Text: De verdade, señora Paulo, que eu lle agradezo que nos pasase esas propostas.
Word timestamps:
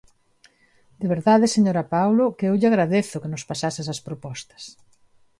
De 1.01 1.07
verdade, 1.13 1.45
señora 1.55 1.89
Paulo, 1.95 2.23
que 2.37 2.45
eu 2.49 2.53
lle 2.59 2.69
agradezo 2.69 3.21
que 3.23 3.31
nos 3.33 3.47
pasase 3.49 3.79
esas 3.81 4.03
propostas. 4.07 4.63